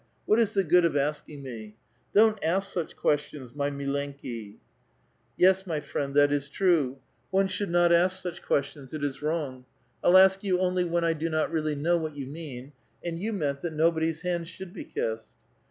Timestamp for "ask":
2.43-2.71, 7.91-8.19, 10.17-10.43